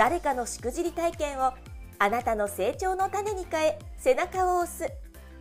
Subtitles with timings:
[0.00, 1.52] 誰かのしくじり体験を
[1.98, 4.90] あなたの成長の種に変え背中を押す。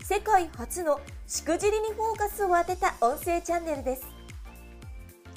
[0.04, 4.03] 世界初のしくじりにフォーカスを当てた音声チャンネルです。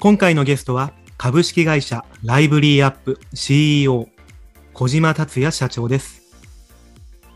[0.01, 4.09] 今回のゲストは株式会社ライブリーアップ CEO
[4.73, 6.21] 小島達也社長です。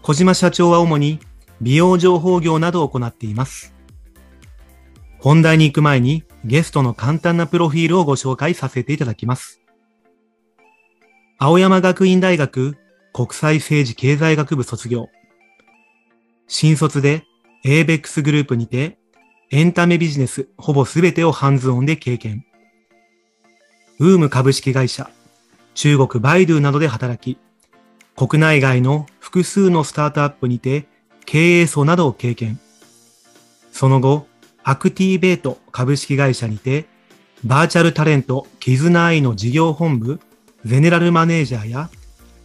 [0.02, 1.22] 小島社長は主に
[1.62, 3.74] 美容情報業などを行っています。
[5.20, 9.62] 本題に行く前にゲストの簡単なプロフィールをご紹介させていただきます。
[11.40, 12.78] 青山学院大学
[13.14, 15.10] 国際政治経済学部卒業。
[16.48, 17.26] 新卒で
[17.64, 18.98] ABEX グループにて
[19.52, 22.44] エンタメビジネスほぼすべてをハンズオンで経験。
[24.00, 25.12] ウーム株式会社、
[25.76, 27.40] 中国バイドゥなどで働き、
[28.16, 30.88] 国内外の複数のスタートアップにて
[31.28, 32.60] 経営層などを経験。
[33.72, 34.26] その後、
[34.64, 36.88] アクティベート株式会社にて
[37.44, 40.20] バーチャルタレントキズナアイの事業本部
[40.66, 41.90] ゼネラルマネージャーや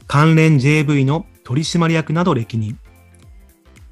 [0.06, 2.78] 関連 JV の取締役など歴任。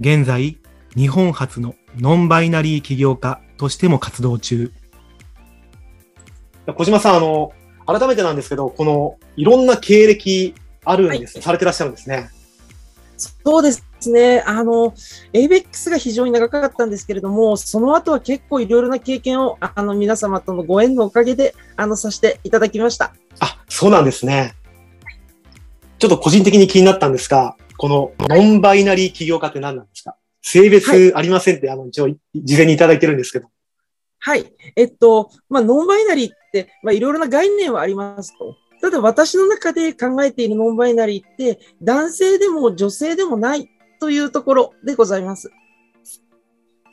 [0.00, 0.58] 現在、
[0.96, 4.72] 日本初のノンバイナリー起業家としても活動中。
[6.66, 7.52] 小島さん、あの、
[7.86, 10.54] 改めてなんですけど、このいろんな経歴
[10.84, 12.30] あるんです、はい、されてらっしゃるんですね。
[13.20, 14.42] そうですね。
[14.46, 14.94] あの、
[15.32, 23.14] ABEX が非常に長かったんですけれども、その後は結構いろいろな経験を、あの、皆様とのご縁のおかげで、あの、させていただきました。
[23.38, 24.54] あ、そうなんですね。
[25.98, 30.16] ちょっと個人的に気になったんですが、このノンバイナリー起業家って何なんですか？
[30.42, 33.48] 性別ありませんって、はい、あの、一応、事前にいただいてるんですけど。
[34.18, 34.50] はい。
[34.76, 38.56] えっと、まあ、ノンバイナリーって、まあ、いろいろな概念はありますと。
[38.80, 43.70] ただ私の中で考えているノンバイナリーって、男性でも女性でもない
[44.00, 45.50] というところでございます。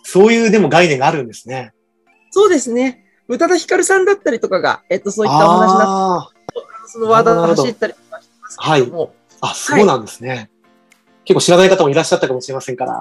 [0.03, 1.73] そういうでも概念があるんですね。
[2.31, 3.05] そうですね。
[3.27, 6.31] 宇多田ヒカルさんだったりとかが、えっと、そういったお話だった
[6.87, 8.99] そのワードが走ったりとかしてますけども。
[8.99, 9.11] はい。
[9.41, 10.49] あ、そうなんですね、はい。
[11.25, 12.91] 結構知らない方もいらっしゃったかもしれませんから。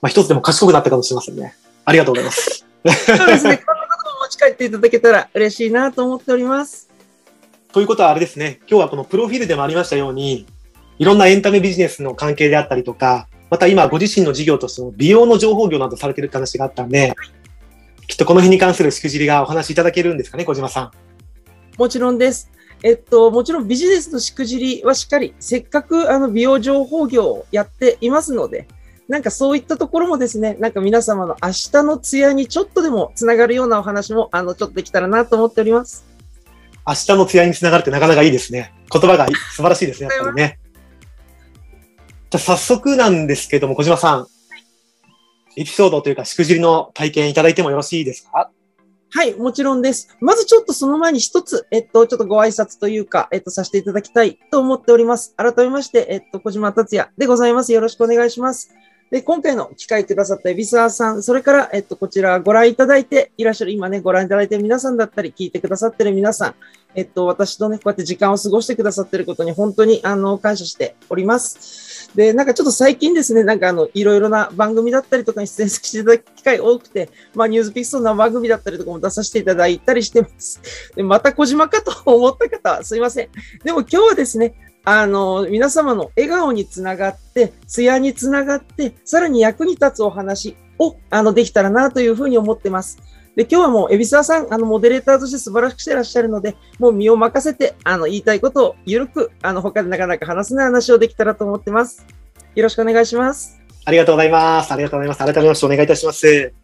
[0.00, 1.56] まあ、一つでも賢くなったかもしれませんね。
[1.84, 2.64] ありがとうございます。
[2.84, 3.58] そうですね。
[3.58, 6.87] このことも持ち帰っていただけたら嬉しいなと思っております。
[7.72, 8.60] ということはあれですね。
[8.68, 10.46] 今日はこのプロフィールでもありましたように、
[10.98, 17.14] いろんなエンタメビジネスの関係であったりとか、また今ご自身の事業としての美容の情報業などされてるって話があったんで、
[18.06, 20.90] きっとこの辺に関するしくじりがお話しいただけるんですかね、小島さん。
[21.76, 22.50] もちろんです。
[22.82, 28.66] えっと、もちろんビジネスのしくじりはしっかり、せっかくあの美容情報業をやっていますので、
[29.08, 36.04] なんかそういったところもですね、なんか皆様の明日のツヤにちょっとでもつながるようなお話も、あの、ちょっとできたらなと思っております。
[36.88, 38.72] 明日のツヤにつながるってなかなかいいですね。
[38.90, 40.58] 言葉が素晴らしいですね、やっぱりね。
[42.30, 44.26] じゃ早速なんですけども、小島さん。
[45.58, 48.50] エピソードというか、しくじりの体験いただいてもよろしいですか？
[49.10, 50.16] はい、もちろんです。
[50.20, 55.34] まずちょっとその前に一つ、えっと、ちょっとご挨拶というか、えっと、させていただきたいと思っております。
[55.36, 57.72] 改めまして、えっと、小島達也でございます。
[57.72, 58.70] よろしくお願いします。
[59.10, 66.54] で、今回の機会くださった海老沢さん、それから、えっと、こちらご覧いただいていらっしゃる、今ね、ご覧いただいている皆さんだったり、聞いてくださっている皆さん、
[66.94, 72.10] えっと、私とね、こうやって時間を過ごしてくださっていることに本当に、あの、感謝しております。
[72.14, 80.60] で、なんかちょっと最近ですね、なんかあの、いろいろな番組だったりとかに出演していただく機会多くて、まあ、ニュースピクスの生番組だったりとかも出させていただいたりしてます。
[80.96, 83.28] で、また小島かと思った方はすいません。
[83.64, 84.54] でも今日はですね、
[84.90, 92.96] あの、皆様の笑顔につながって、艶につながって、さらに役に立つお話を、あの、できたらなというふうに思ってます。
[93.36, 102.06] で、今日はもう、海老沢さん、あの、モデレーターとして素晴らしくしてらっしゃるので、もう身を任せて、あの、言いたいことをゆるく、あの、他でなかなか話せない話をできたらと思ってます。
[102.54, 103.60] よろしくお願いします。
[103.84, 104.72] ありがとうございます。
[104.72, 105.18] ありがとうございます。
[105.18, 106.54] 改めましてお願いいたします。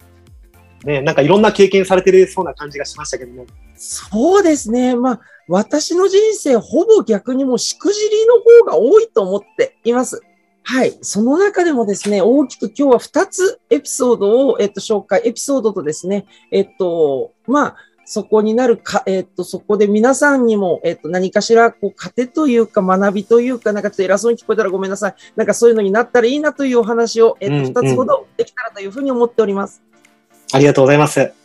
[0.84, 3.44] ね、なんかいろんな経験されてるそうな感じがしましたけども。
[3.76, 4.96] そうですね。
[4.96, 10.22] まあ、私の人生、ほぼ逆にもしくじりの方が多いと思っています。
[10.62, 10.96] はい。
[11.02, 17.76] その中でもですね、大きく今日は2つエピソードを、えっと、紹介、エピソードとですね、えっと、まあ、
[18.06, 25.14] そこになるか、えっと、そこで皆さんにも、えっと、何かしら、こう、糧というか、学びというか、なんかちょっと偉そうに聞こえたらごめんなさい。
[25.36, 29.82] なんかそういうのになったらいいなというお話を、えっと、2つほどできたらというふうに思っております。
[29.82, 31.43] うんうん、ありがとうございます。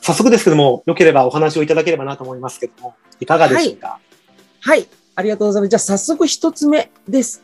[0.00, 4.88] 早速ですけども、よければお話をいただければなと思いますけども、いかがでしょうか、はい、はい。
[5.16, 5.70] ありがとうございます。
[5.70, 7.42] じゃあ早速一つ目です。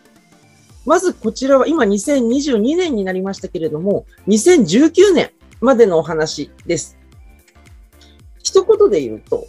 [0.85, 6.99] まずこちらは今2022年になりましたけれども、2019年までのお話です。
[8.43, 9.47] 一言で言うと、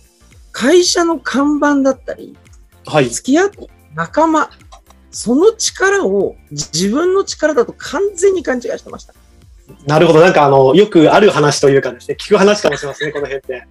[0.51, 2.38] 会社の看板だったり、
[2.85, 3.09] はい。
[3.09, 3.57] 付き合った
[3.95, 4.50] 仲間、
[5.11, 9.13] その力を自分の力だと完全に勘違いしてました。
[9.86, 10.21] なるほど。
[10.21, 13.68] なんかあの、よくある話というかですね、聞く話かもしれませんね、この辺って。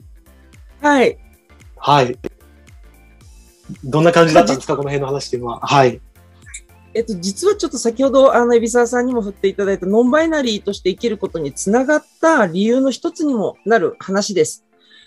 [0.81, 1.19] はい。
[1.77, 2.19] はい。
[3.85, 5.61] どんな感じだったんですか、この辺の話っていうのは？
[5.61, 6.01] はい。
[6.95, 14.67] えっと、実はちょっと先ほど、あの、海老沢さんにも振っていただいたノンバイナリーとして生きることにつながった理由の一つにもなる話です。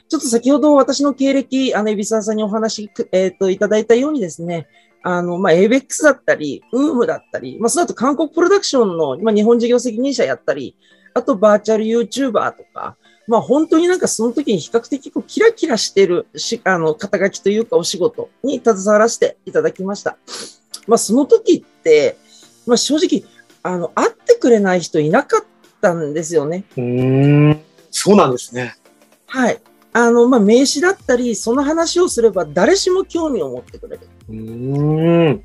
[0.10, 4.68] ちょっと先ほど私の経歴、あの、海老沢さんにお話、えっと、いただいたようにですね、
[5.08, 10.76] あの、まあ、ABEX だったり、UM だったり、まあ、その後韓国プロダクションの、まあ、日本事業責任者やったり、
[11.14, 12.98] あとバーチャル YouTuber とか、
[13.28, 20.18] まあ本当になんかその時に比較的こうキラキラしてるし、あの、肩書きというかお仕事に携わらせていただきました。
[20.88, 22.18] まあその時って、
[22.66, 23.24] まあ正直、
[23.62, 25.46] あの、会ってくれない人いなかっ
[25.82, 26.66] たんですよね。
[26.78, 27.62] うーん。
[27.92, 28.76] そうなんですね。
[29.28, 29.62] はい。
[29.94, 34.08] あの、まあ名刺だったり、その話をすれば誰しも興味を持ってくれる。
[34.30, 35.44] うーん。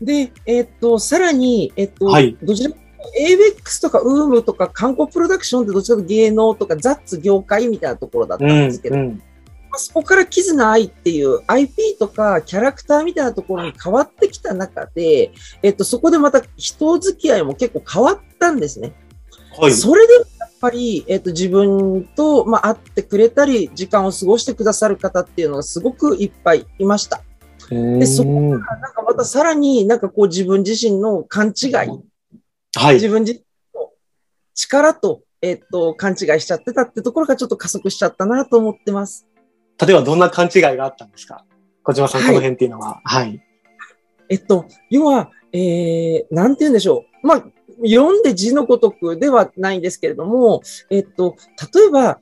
[0.00, 2.76] で、えっと、さらに、えっと、はいどちらか
[3.18, 9.22] ABEX とか UM とか韓国プロダクションってどちらか芸能とかザッツ業界みたいなところだったうんんですけど、うん。
[9.70, 15.32] まあそこからキズナアイっていう IP とかキャラクターみたいなところに変わってきた中で、
[15.62, 18.92] えっと、そこでまた人付き合いも結構変わったんですね。
[19.58, 19.72] はい。
[19.72, 27.22] それでもやっぱり、えっと、自分と、まあ、会ってくれたり、時間を過ごしてくださる方っていうのがすごくいっぱいいました。
[27.70, 32.94] でそこうんなんかまたさらになんかこう自分自身の勘違い、はい。
[32.94, 33.40] 自分自身
[33.74, 33.90] の
[34.54, 39.26] 力と、えっと、勘違いしちゃってたってところがちょっと加速しちゃったなと思ってます。
[39.80, 41.44] 例えばどんな勘違いがあったんですか？
[41.82, 43.00] 小島さん、はいこの辺っていうのは。
[43.04, 43.42] はい。
[44.28, 47.26] えっと、要は、えー、なんて言うんでしょう。
[47.26, 47.44] まあ、
[47.84, 51.36] 読んで字のごとくではないんですけれども、えっと、
[51.74, 52.20] 例えば、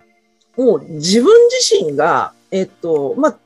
[0.57, 3.39] もう自分自身が、えっと、まあ、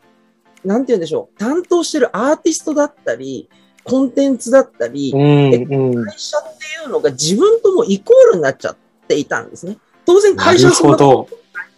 [0.64, 1.38] なんて言うんでしょう。
[1.38, 3.48] 担当してるアーティストだったり、
[3.82, 6.04] コンテンツだったり、うん、うん。
[6.04, 8.76] 会社っていうのが自分ともイコールになっちゃっ
[9.06, 9.78] ていたんですね。
[10.06, 11.28] 当然会社はそんなほど。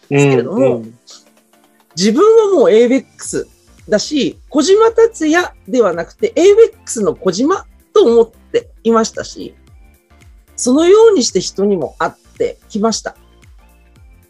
[0.08, 0.98] ですけれどもうんうん
[1.96, 3.46] 自分はもう ABEX
[3.88, 9.54] だし、小島達也ではなくて ABEX の小島と思っていましたし、
[10.56, 13.16] そのようにして人にも会ってきました。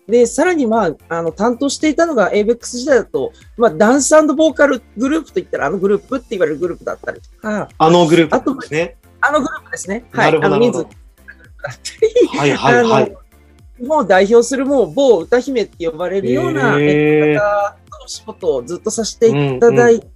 [0.09, 8.97] で、さらにまあ、あの、担当していたのが ABEX 時代だと、まあ、ダンスボーカルグループといったらあのグループって言われるグループだったりとか、あのグループですね。
[9.21, 10.05] あのグループですね。
[10.13, 10.37] はない。
[10.45, 13.17] あの人数だったり、はいはいはい。
[13.85, 20.07] もう代表するもう某歌姫って呼ばれるような、方とお仕事をずっとさせていただいて、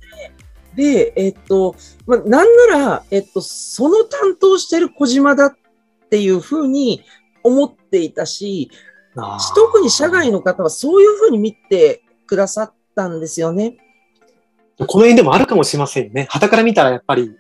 [0.77, 1.75] で、えっと、
[2.07, 5.57] まあ、なんなら、えっと、その担当してる小島だっ
[6.09, 7.03] ていうふうに
[7.43, 8.71] 思っていたし、
[9.15, 13.77] 特に社外の方はそういうふうに見てくださったんですよね。
[14.79, 16.27] この辺でもあるかもしれませんよね。
[16.31, 17.37] 旗から見たらやっぱり、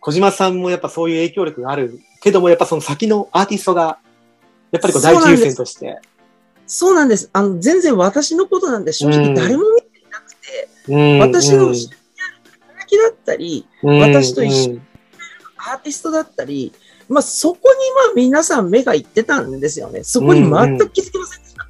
[0.00, 3.98] 小島さんもやっぱそういう影響力があるけども、やっぱその先のアーティストが、
[4.70, 5.98] やっぱりこう第一優先として。
[6.66, 7.30] そうなんです。
[7.32, 14.82] あの、全然私のことなんで正直誰も見ていなくて、うん私の後ろにある働きだったり、うん私と一緒うん
[15.58, 16.72] アーティストだったり、
[17.08, 17.60] まあ、そこに
[17.94, 20.02] まあ皆さん目がいってたんですよね。
[20.02, 21.68] そこに全く気づきませんでした。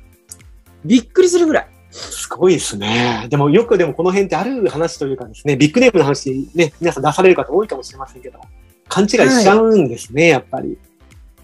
[0.85, 1.69] びっくりするぐらい。
[1.91, 3.27] すごいですね。
[3.31, 8.41] でもよくでもこの辺ってある話というかですね、ビッグネームの話ね、皆さん出される方多いかもしれませんけど、
[8.89, 10.79] 勘違いしちゃうんですね、やっぱり。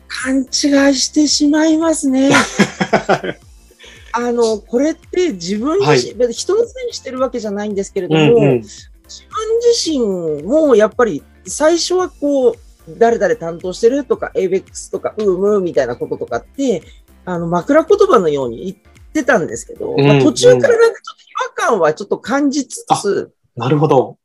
[0.09, 0.47] 勘違い
[0.95, 2.31] してしまいますね。
[4.13, 8.63] あの、これって自分自身、別に人のせいにしてるわけじゃないんですけれども、うんうん。
[8.63, 12.57] 自分自身もやっぱり最初はこう、
[12.89, 16.83] 誰々担当してるとか、ABEX とか、UM みたいなこととかって、
[17.25, 18.77] あの、枕言葉のように言っ
[19.13, 24.19] てたんですけど、うんまあ、途中からなんかちょっと違和感はちょっと感じつつ、なるほど。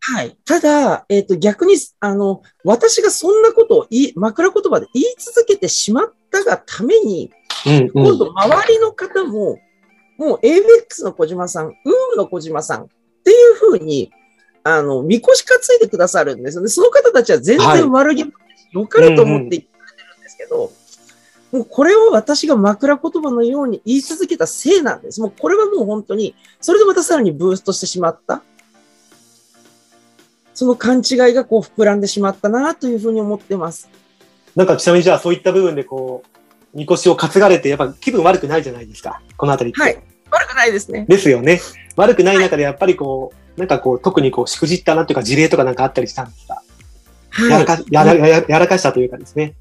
[0.00, 0.36] はい。
[0.44, 7.30] ただ、えっ、と、逆に、あの、私がそんなことを言い、枕言葉で言い続けてしまったがために、
[7.66, 7.90] うんうん。
[7.92, 9.58] 今度周りの方も、
[10.18, 12.86] もう ABEX の小島さん、UM の小島さんっ
[13.24, 14.10] ていうふうに、
[14.64, 16.68] あの、みこし担いでくださるんですよね。
[16.68, 18.32] その方たちは全はい然悪気も
[18.72, 20.70] よかれと思って言ってるんですけど、
[21.52, 25.20] もうこれを私が枕言葉のように言い続けたせいなんです。
[25.20, 28.42] もうこれはもう本当に、それでまたさらにブーストしてしまった。
[30.54, 33.90] その勘違いがこう膨らんでしまったなというふうに思ってます。
[34.54, 39.20] なんかちなみにじゃあそういった部分でこう、みこしを担がれて、やっぱ気分悪くないじゃないですか。
[39.36, 39.80] このあたりって。
[39.80, 40.02] はい。
[40.30, 41.04] 悪くないですね。
[41.06, 41.60] ですよね。
[41.96, 46.62] 悪くない中でやっぱりこう、なんかこう、特にこう、しくじったなというか、事例とかなんかあったりしたんですか、
[47.30, 47.50] はい。
[47.50, 49.54] やらか、やら、やらやらかしたというかですね。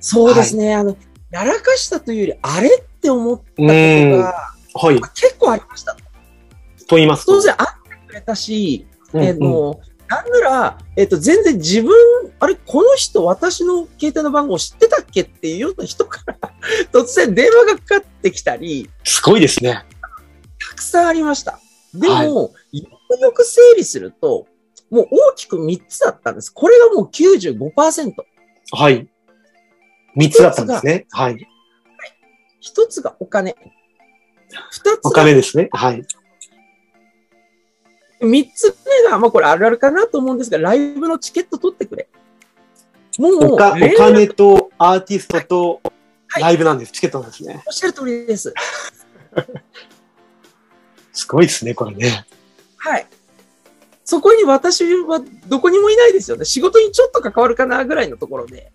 [0.00, 0.74] そうですね。
[0.74, 0.96] あの、
[1.30, 4.34] やらかしたというより、あれって思ったことが、
[4.74, 5.00] はい。
[5.14, 5.96] 結構ありました。
[6.88, 7.32] と言いますと。
[7.32, 11.92] 当然会ってくれたし、うんえーもうなんなら、えっ、と、全然自分、
[12.38, 16.36] あれ、この人、私の携帯の番号知ってたっけっていうような人から、
[16.92, 19.84] 突然電話がかかってきたり、すごいですね。
[20.70, 21.58] たくさんありました。
[21.92, 22.88] でも、はい
[23.20, 24.46] よく整理すると、
[24.90, 26.50] もう大きく3つだったんです。
[26.50, 28.12] これがもう95%。
[28.72, 29.08] はい。
[30.14, 31.06] 三つだったんですね。
[31.10, 31.48] はい。
[32.60, 33.56] 一つがお金。
[34.70, 35.68] 二つおが金ですね。
[35.72, 36.06] はい。
[38.20, 42.08] 三つ目が、まあこれあるあるかなと思うんですが、ライブのチケット取ってくれ。
[43.18, 45.80] もう、お金とアーティストと
[46.28, 46.92] はいライブなんです。
[46.92, 47.62] チケットなんですね。
[47.66, 48.54] おっしゃる通りです。
[51.12, 52.26] すごいですね、これね。
[52.86, 53.06] はい。
[54.04, 56.44] そこに私はどこにもいないですよね。
[56.44, 58.70] 仕事にちょっと関わるかなぐらいのところで。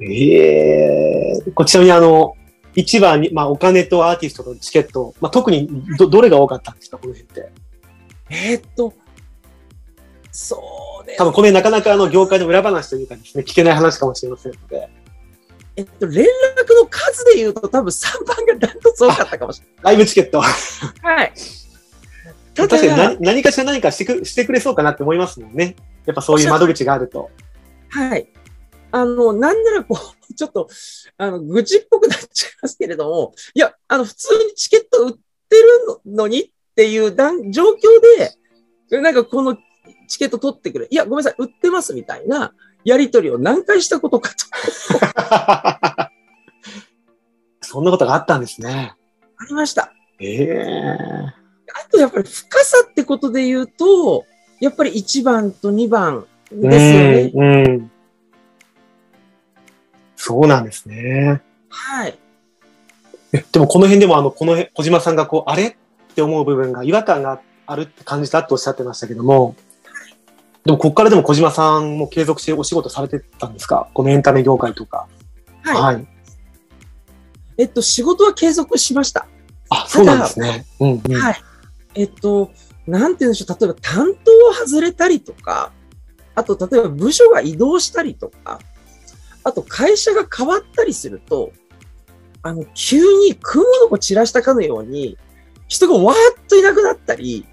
[0.00, 2.36] ええこちらにあの、
[2.74, 7.52] 一番に、まあ、お金とアーティストとチケット、まあ、特にど、どれが多かったんですか、この辺って？
[8.30, 8.92] えーっと、
[10.32, 10.60] そ
[11.02, 14.88] うです多分これなかなかあの、業界の裏話というかですね、聞けない話かもしれませんので。
[15.76, 20.40] えっと、連絡の数で言うと多分3番がダントツ多かったかもしれライブチケット。
[20.40, 21.16] ない。
[21.16, 21.32] はい。
[22.54, 25.76] た確かにだ、何何かしら何かしてくしてくれそうかなって思いますもんね。
[26.06, 27.30] やっぱそういう窓口があると。
[27.90, 28.28] はい。
[28.92, 29.98] あの、なんならこ
[30.30, 30.68] う、ちょっと、
[31.18, 35.18] あの、愚痴っぽくなっちゃいますけれども、いや、あの、普通にチケット売って
[35.56, 37.76] るのにっていう段状況
[38.90, 39.56] で、なんかこの
[40.08, 40.86] チケット取ってくれ。
[40.88, 42.52] いや、ごめんなさい、売ってますみたいな
[42.84, 46.10] やりとりを何回したことかと。
[47.66, 48.94] そんなことがあったんですね。
[49.38, 49.92] ありました。
[50.20, 51.43] ええ
[51.74, 54.24] あとやっぱり深さってことで言うと、
[54.60, 57.32] やっぱり1番と2番ですよね。
[57.34, 57.64] うん。
[57.64, 57.90] うん。
[60.16, 61.42] そうなんですね。
[61.68, 62.18] はい。
[63.32, 65.74] えでもこの辺でもあの、この辺、小島さんがこう、あれっ
[66.14, 69.56] て思う部分が違和感があるって感じたとおっしゃってましたけども、
[70.64, 73.90] でもここからでも小島さんも継続してお仕事されてたんですか？
[73.92, 75.08] このエンタメ業界とか。
[75.62, 75.96] はい。
[75.96, 76.06] はい。
[77.58, 79.26] えっと、仕事は継続しました。
[79.68, 80.64] あ、そうなんですね。
[80.80, 81.14] うん、うん。
[81.14, 81.42] はい。
[81.94, 82.50] えっと、
[82.86, 83.60] なんて言うんでしょう。
[83.60, 85.72] 例えば担当を外れたりとか、
[86.34, 88.58] あと、例えば部署が移動したりとか、
[89.44, 91.52] あと会社が変わったりすると、
[92.42, 95.16] あの、急に雲の子散らしたかのように、
[95.68, 97.46] 人がわーっといなくなったり、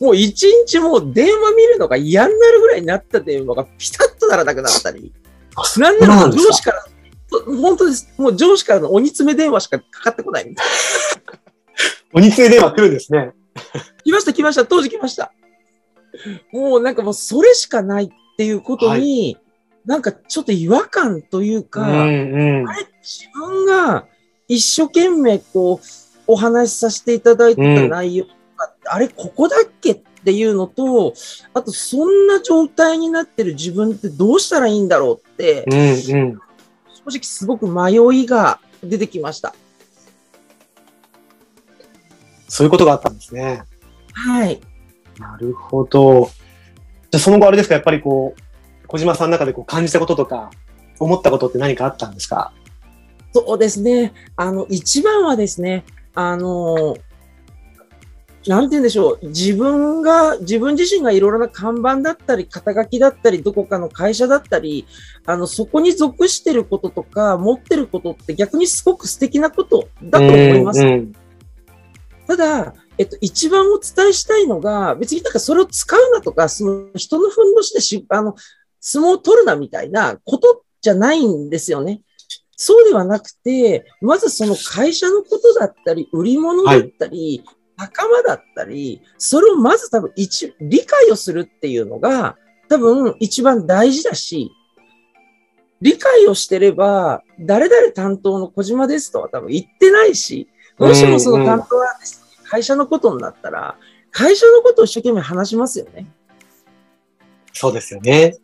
[0.00, 5.12] もう一日もう電話見るのが嫌になるぐらいになった電話がピタッとならなくなったり、
[5.78, 6.84] なんなら上司から、
[7.46, 8.12] 本当です。
[8.18, 11.40] もう上司からの鬼詰め電話しかかかってこないみたいな。
[12.12, 13.32] 鬼杖電話来るんですね。
[14.04, 15.32] 来ました、来ました、当時来ました。
[16.52, 19.36] もうなんかもうそれしかないっていうことに、
[19.84, 22.74] なんかちょっと違和感というか、うん、うんあ。
[22.74, 24.06] れ自分が
[24.48, 25.86] 一生懸命こう、
[26.26, 31.14] お話しさせていただいた内容とか、あれここだっけっていうのと、
[31.54, 36.38] あとそんな状態になってる自分ってどうしたらいいんだろうって、うん、うん。
[37.06, 39.54] 正直すごく迷いが出てきました。
[42.48, 43.62] そういうことがあったんですね。
[44.12, 44.60] はい。
[45.18, 46.30] なるほど。
[47.10, 50.50] じゃあその後あれですか、やっぱりこう、小島さんの中でこう感じたこととか、
[50.98, 52.52] 思ったことって何かあったんですか？
[53.32, 54.14] そうですね。
[54.36, 55.84] あの、一番はですね、
[56.14, 56.96] あの、
[58.46, 59.26] なんて言うんでしょう。
[59.28, 64.86] 自分が、自分自身がいろいろな看板だったり、肩書きだったり、どこかの会社だったり、
[65.26, 70.80] あの、そこに属してることとか、持ってることって逆にすごく素敵なことだと思います。
[70.80, 71.12] うんうん
[72.26, 78.34] ただ、えっと、一番お伝えしたいのが、別になんかそれを使うなとか、その人のふんどしでし、あの、
[78.80, 82.02] 相撲を取るなみたいなことじゃないんですよね。
[82.56, 87.44] そうではなくて、まずその会社のことだったり、売り物だったり、
[87.76, 92.36] 仲間だったり、それをまず多分一、理解をするっていうのが、
[92.68, 94.50] 多分一番大事だし、
[95.82, 103.76] 理解をしてれば、誰々担当の小島ですとは多分言ってないし、もしもその担当アーティストに会社のことになったら、
[104.10, 106.06] 会社のことを一生懸命話しますよね。
[107.52, 108.36] そうですよね。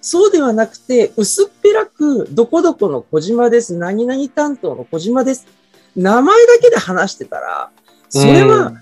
[0.00, 5.48] そうではなくて、薄っぺらく、どこどこの小島です、何々担当の小島です。
[5.96, 7.70] 名前だけで話してたら、
[8.08, 8.72] それは、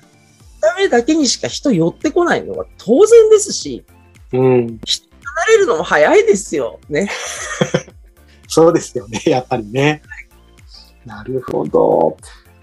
[0.60, 3.84] ダメだけにしか人寄ってこないのは当然ですし、
[4.32, 4.66] うん、うん。
[4.66, 6.78] 離れるのも早いですよ。
[6.90, 7.10] ね。
[8.48, 10.02] そうですよね、やっぱりね。
[11.04, 12.16] なるほど。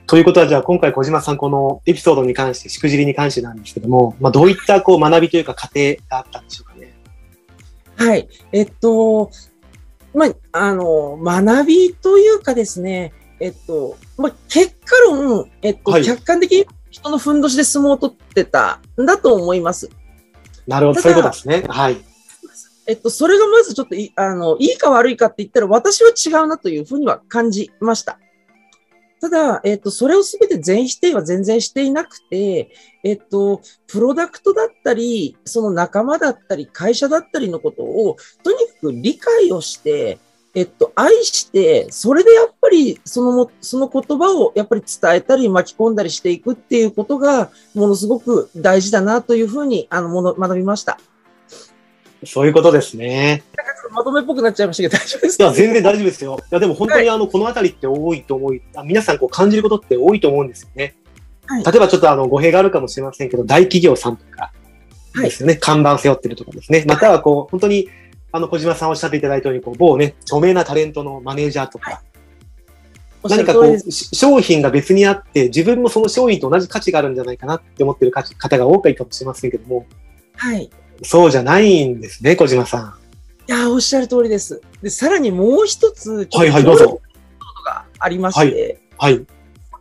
[0.08, 6.94] ということは、じゃあ今回小島さん、このエピソードに関して、しくじりに関してなんですけども、まあ、どういったこう学びというか過程があったんでしょうかね？
[7.96, 8.28] はい。
[8.52, 9.32] えっと、
[10.14, 19.90] まあ、あの、学びというかですね、えっと、まあ、結果論、えっと、はい客観的に人のふんどしで相撲を取ってたんだと思います。
[20.68, 21.64] なるほど、そういうことですね。
[21.70, 21.98] はい。
[22.88, 28.20] えっと、それがまずちょっとい、あの、いいか悪いかって言ったら、私は違うなというふうには感じました。
[29.22, 32.72] ただ、えっと、それをすべて全否定は全然していなくて、
[33.04, 40.18] えっと、プロダクトだったり、その仲間だったり、会社だったりのことを、とにかく理解をして、
[40.56, 51.00] えっと、愛して、それでやっぱり、そのも、その言葉をやっぱり伝えたり巻き込んだりしていくっていうことが、ものすごく大事だなというふうに、あの、もの、学びました。
[52.26, 53.44] そういうことですね。
[53.92, 56.40] まとめっぽくなっちゃいましたけど、大丈夫ですいや、か全然大丈夫ですよ。
[56.40, 60.96] いや、でも本当にあの、このあたりって多いと思い、あ皆さんこう感じることって多いと思うんですよね。
[61.46, 64.54] はい例えばちょっとあの、語弊があるかもしれませんけど、大企業さんとか
[65.14, 65.56] はいですよね。
[65.56, 66.86] 看板背負ってるとかですね。
[66.88, 67.90] またはこう、本当に、
[68.32, 72.02] あの、小島さんおっしゃっていただいたように、こう、某ね、著名なタレントのマネージャーとか、
[73.24, 79.86] おっしゃ何かこう、し商品が別にあって、自分もその商品と同じ価値があるんじゃないかなって思ってる方が多いかもしれませんけども、
[80.36, 80.70] はい。
[81.04, 82.94] そうじゃないんですね、小島さん。
[83.52, 84.62] いやー、おっしゃる通りです。
[84.82, 87.02] で、さらにもう一つ、はいはい、どうぞ。
[87.66, 89.18] がありまして、はい。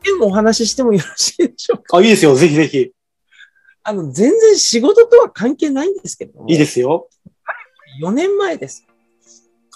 [0.03, 1.99] でもお話ししてもよろしいでしょうか？
[1.99, 2.91] あ、いいですよ、ぜひぜひ。
[3.85, 7.09] あの、全然仕事とは関係ないんですけども、いいですよ。
[8.03, 8.85] 4年前です。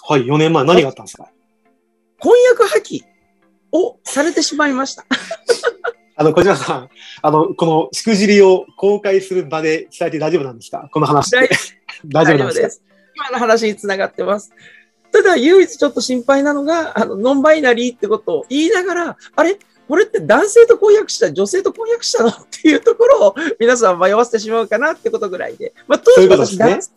[0.05, 1.29] はい、4年前何があったんですか？
[2.19, 2.99] 婚約破棄
[3.71, 5.05] をされてしまいました。
[6.17, 6.89] あの、小島さん、
[7.21, 10.89] あの、このしくじりを公開する場で伝えて大丈夫なんですか？
[10.91, 11.31] この話。
[12.07, 12.84] 大丈夫なんですか？
[13.15, 14.51] 今の話につながってます。
[15.11, 19.57] ただ、唯一ちょっと心配なのが、あの、ノンバイナリーってことを言いながら、あれ？
[19.87, 25.73] これって男性と婚約した、女性と婚約したのっていうところを皆さん迷わせてしまうかなってことぐらいで。
[25.87, 26.89] まあ、当時私男性、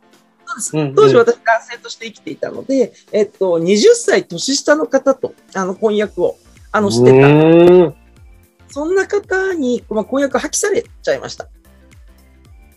[0.96, 6.38] 当時私男性として生きていたので、えっと、20歳年下の方と、あの、婚約を、
[6.72, 8.72] あの、してうた。
[8.72, 11.46] そんな方に、まあ、婚約破棄されちゃいました。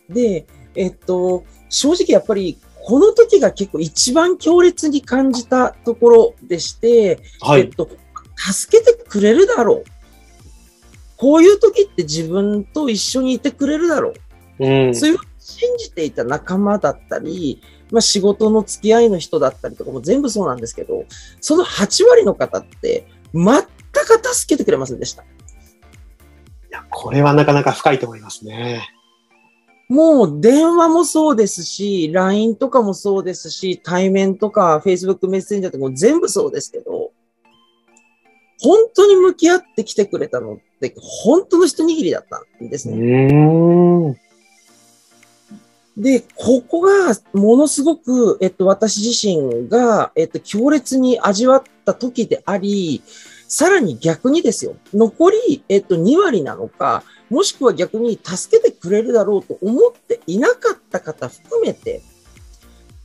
[0.09, 7.61] で、えっと、正直やっぱり、この時が結構一番強烈に感じたところでして、はい。
[7.61, 7.89] えっと、
[8.35, 10.01] 助けてくれるだろう。
[11.17, 14.13] こういう時って自分と一緒にいてくれるだろ
[14.59, 14.65] う。
[14.65, 14.95] うん。
[14.95, 21.05] そういう信じていた仲間だったり、まあ仕事の付き合いの人だったりとかも全部そうなんですけど、
[21.39, 25.23] その8割の方って全く助けてくれませんでした。
[25.23, 25.25] い
[26.71, 28.81] やこれはなかなか深いと思いますね。
[29.91, 37.11] もう電話もそうですし、LINE とかもそうですし、対面とか Facebook メッセンジャーとかも全部そうですけど、
[38.61, 44.17] 本当に向き合ってきてくれたのって、本当の一握りだったんですうね。
[45.97, 53.03] で、ここがものすごく、えっと、私自身が、えっと、強烈に味わった時であり、
[53.49, 62.01] さらに逆にですよ、残り、えっと、2割なのか、もしくは逆に助けてくれるだろうと思っていなかった方含めて、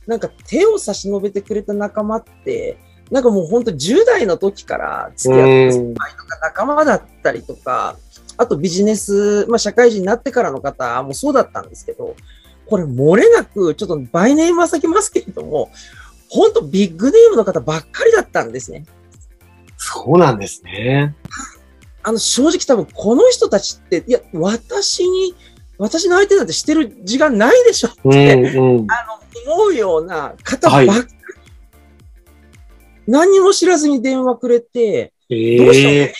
[0.05, 2.77] なんか手を差し伸べてくれた仲間って、
[3.09, 7.95] なんかもう本当10代の時から付き合って先輩とか仲間だったりとか、
[8.35, 12.17] あとビジネス、まあ社会人になってからの方もそうだったんですけど、
[12.65, 15.71] これ漏れなく、ちょっとバイネームは先ますけれども、
[16.29, 18.85] 本当ビッグネームの方ばっかりだったんですね。
[19.77, 21.15] そうなんですね。
[22.07, 25.35] あの、正直多分この人たちって、いや、私に、
[25.77, 28.87] 私の相手なんてしてる時間ないでしょうん、って、うん。
[28.89, 29.05] あ
[29.45, 30.87] の、思うような方ばっかり。
[30.87, 31.05] は
[33.07, 35.93] 何にも知らずに電話くれて、えどうしたの？
[35.95, 36.13] えって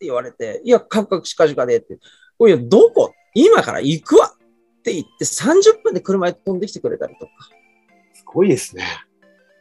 [0.00, 1.98] 言われて、いや、カクカクしかじかでって。
[2.38, 3.12] どこ？
[3.34, 7.32] 今から行くわって言って30分で車で飛んできてくれたりとか。
[8.14, 8.86] すごいですね。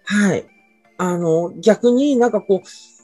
[0.05, 0.45] はい。
[0.97, 2.94] あの、逆になんかこう、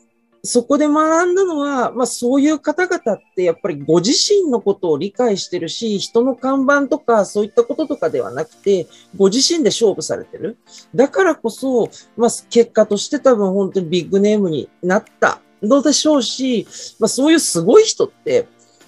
[0.44, 10.58] そこで学んだのは、まあそういう方々ってやっぱりご自身のことを理解してるし、人の看板とかそういったこととかではなくて、ご自身で勝負されてる。
[10.96, 16.68] だからこそ、まあ結果として多分本当にビッグネームになったのでしょうし、
[17.00, 18.48] まあそういうすごい人って、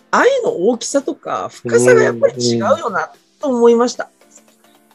[0.10, 4.10] 愛の大きさとか深さがやっぱり違うよなと思いました。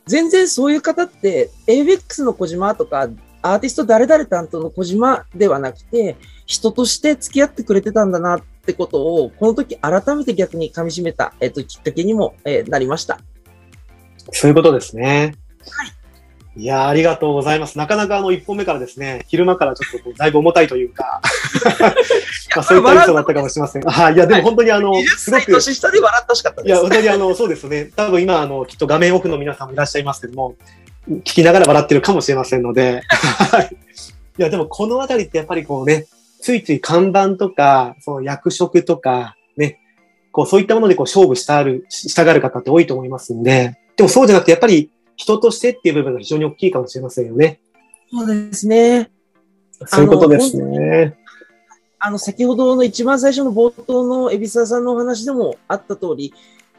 [0.07, 3.09] 全然そういう方って、ABEX の小島とか、
[3.43, 13.21] アーティスト誰々担当の小島ではなくて、人として付き合ってくれてたんだなってことを、この時改めて逆に噛み締めた、えっと、きっかけにも、えーなりました。
[14.33, 15.35] そういうことですね。
[16.59, 17.79] いやーありがとうございます。
[17.79, 21.21] なかなかあの、一本目からですね、昼間からちょっとだいぶ重たいというか、
[22.57, 23.83] まあそういったエピソードだったかもしれません。
[23.83, 26.83] はい、いや、でも本当にあの、20すごく、歳年下で笑ってほしかったいや、です。
[26.83, 27.93] 本当にあの、そうですね。
[27.95, 30.57] 多分今、あの、きっと画面オフの皆さんもいらっしゃいますけども、
[31.07, 33.77] 聞きながら笑ってるかもしれませんので、はい。
[34.39, 36.07] いや、でもこのあたりってやっぱりこうね、
[36.41, 39.81] ついつい看板とか、その役職とか、ね、
[40.33, 47.61] こうそういったものでこう勝負したる、したがる方って多いと思いますんで、でもそうじゃなくてやっぱり人としてっていう部分が非常に大きいかもしれませんよね。
[48.11, 49.11] そうですね。
[49.87, 51.17] そういうことですね。
[52.01, 56.33] あの、先ほどの一番最初の冒頭の海老沢さんのお話でもあった通り、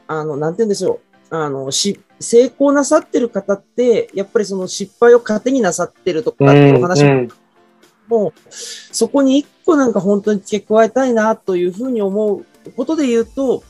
[0.08, 1.09] あの、なんて言うんでしょう。
[1.30, 7.30] あの、し、成功なさってる方って、やっぱりその失敗を糧になさってるとかっていうお話も、うん
[8.10, 13.63] もうそこに一個なんか本当に付け加えたいなというふうに思うことで言うと、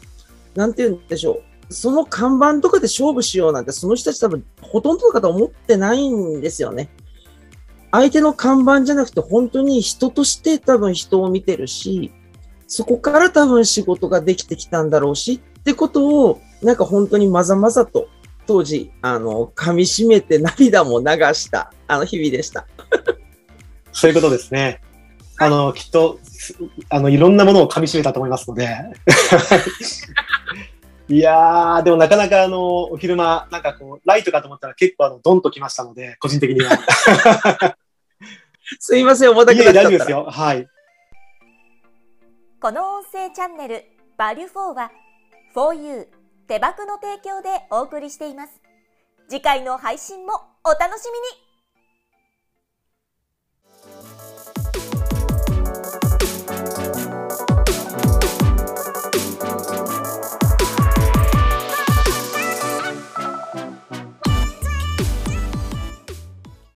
[0.55, 1.73] なんて言うんでしょう。
[1.73, 6.89] その看板とかで勝負しようなんて、その人たち多分、ほとんどの方思ってないんですよね。
[7.91, 12.11] 相手の看板じゃなくて、本当に人として多分人を見てるし、
[12.67, 18.09] そこから多分仕事ができてきたんだろうし、ってことを、なんか本当にまざまざと、
[18.45, 22.67] 当時、あの、噛み締めて涙も流した、あの日々でした。
[23.91, 24.81] そういうことですね。
[25.37, 26.55] あの、きっと、す
[26.89, 28.67] あの、いろんなものを噛み締めたと思いますので。
[31.07, 36.77] いやー、でもなかなかあの、お昼間、なんかこう、ライトかと思ったら結構あの、ドンときましたので、個人的には。
[38.79, 39.89] すいません、重たいえ、くなっちゃったら。
[39.89, 40.27] 大丈夫ですよ。
[40.29, 40.67] はい。
[42.61, 43.83] この音声チャンネル
[44.17, 44.91] バリュフォーは
[45.55, 46.07] 4U
[46.49, 48.59] 手箱の提供でお送りしています。
[49.29, 50.33] 次回の配信も
[50.63, 51.48] お楽しみに。